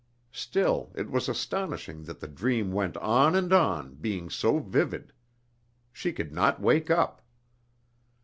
[0.31, 5.13] Still, it was astonishing that the dream went on and on being so vivid.
[5.93, 7.21] She could not wake up!